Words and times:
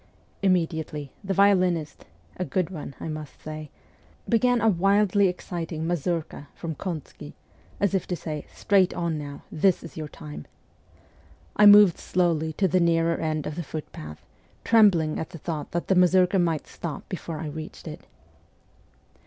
Immediately, 0.41 1.11
the 1.23 1.35
violinist 1.35 2.05
a 2.35 2.43
good 2.43 2.71
one, 2.71 2.95
I 2.99 3.07
must 3.07 3.39
say 3.39 3.69
began 4.27 4.59
a 4.59 4.67
wildly 4.67 5.27
exciting 5.27 5.85
mazurka 5.85 6.47
from 6.55 6.73
Kontsky, 6.73 7.33
as 7.79 7.93
if 7.93 8.07
THE 8.07 8.13
ESCAPE 8.15 8.45
173 8.45 8.45
to 8.45 8.49
say,' 8.49 8.55
Straight 8.59 8.93
on 8.95 9.19
now 9.19 9.43
this 9.51 9.83
is 9.83 9.97
your 9.97 10.07
time!' 10.07 10.47
I 11.63 11.67
moved 11.67 11.99
slowly 11.99 12.51
to 12.53 12.67
the 12.67 12.79
nearer 12.79 13.17
end 13.17 13.45
of 13.45 13.55
the 13.55 13.61
footpath, 13.61 14.25
trembling 14.63 15.19
at 15.19 15.29
the 15.29 15.37
thought 15.37 15.69
that 15.69 15.85
the 15.87 15.93
mazurka 15.93 16.39
might 16.39 16.65
stop 16.65 17.07
before 17.07 17.37
I 17.37 17.45
reached 17.45 17.87
it. 17.87 18.07